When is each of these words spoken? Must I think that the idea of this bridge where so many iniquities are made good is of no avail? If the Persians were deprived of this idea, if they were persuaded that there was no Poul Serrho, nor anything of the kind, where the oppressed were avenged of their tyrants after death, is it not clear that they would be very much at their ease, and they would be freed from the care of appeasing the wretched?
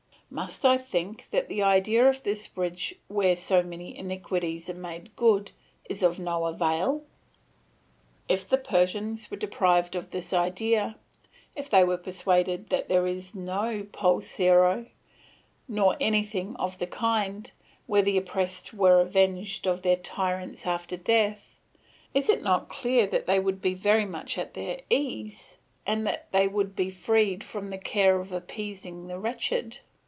Must 0.33 0.65
I 0.65 0.77
think 0.77 1.27
that 1.31 1.49
the 1.49 1.61
idea 1.61 2.07
of 2.07 2.23
this 2.23 2.47
bridge 2.47 2.95
where 3.09 3.35
so 3.35 3.61
many 3.61 3.97
iniquities 3.97 4.69
are 4.69 4.73
made 4.73 5.13
good 5.17 5.51
is 5.89 6.03
of 6.03 6.21
no 6.21 6.45
avail? 6.45 7.03
If 8.29 8.47
the 8.47 8.57
Persians 8.57 9.29
were 9.29 9.35
deprived 9.35 9.93
of 9.93 10.11
this 10.11 10.31
idea, 10.31 10.97
if 11.53 11.69
they 11.69 11.83
were 11.83 11.97
persuaded 11.97 12.69
that 12.69 12.87
there 12.87 13.01
was 13.01 13.35
no 13.35 13.85
Poul 13.91 14.21
Serrho, 14.21 14.85
nor 15.67 15.97
anything 15.99 16.55
of 16.55 16.77
the 16.77 16.87
kind, 16.87 17.51
where 17.85 18.01
the 18.01 18.17
oppressed 18.17 18.73
were 18.73 19.01
avenged 19.01 19.67
of 19.67 19.81
their 19.81 19.97
tyrants 19.97 20.65
after 20.65 20.95
death, 20.95 21.59
is 22.13 22.29
it 22.29 22.41
not 22.41 22.69
clear 22.69 23.05
that 23.05 23.25
they 23.25 23.41
would 23.41 23.61
be 23.61 23.73
very 23.73 24.05
much 24.05 24.37
at 24.37 24.53
their 24.53 24.79
ease, 24.89 25.57
and 25.85 26.09
they 26.31 26.47
would 26.47 26.73
be 26.73 26.89
freed 26.89 27.43
from 27.43 27.69
the 27.69 27.77
care 27.77 28.17
of 28.17 28.31
appeasing 28.31 29.07
the 29.09 29.19
wretched? 29.19 29.79